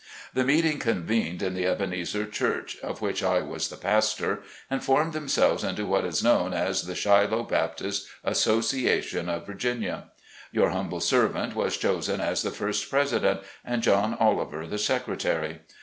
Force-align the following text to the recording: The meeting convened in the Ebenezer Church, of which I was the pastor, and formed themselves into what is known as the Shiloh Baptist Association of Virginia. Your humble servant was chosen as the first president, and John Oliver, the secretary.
The 0.33 0.43
meeting 0.43 0.79
convened 0.79 1.43
in 1.43 1.53
the 1.53 1.67
Ebenezer 1.67 2.25
Church, 2.25 2.75
of 2.81 3.03
which 3.03 3.21
I 3.21 3.41
was 3.41 3.67
the 3.67 3.77
pastor, 3.77 4.41
and 4.67 4.83
formed 4.83 5.13
themselves 5.13 5.63
into 5.63 5.85
what 5.85 6.05
is 6.05 6.23
known 6.23 6.53
as 6.55 6.87
the 6.87 6.95
Shiloh 6.95 7.43
Baptist 7.43 8.07
Association 8.23 9.29
of 9.29 9.45
Virginia. 9.45 10.05
Your 10.51 10.71
humble 10.71 11.01
servant 11.01 11.53
was 11.53 11.77
chosen 11.77 12.19
as 12.19 12.41
the 12.41 12.49
first 12.49 12.89
president, 12.89 13.41
and 13.63 13.83
John 13.83 14.15
Oliver, 14.15 14.65
the 14.65 14.79
secretary. 14.79 15.59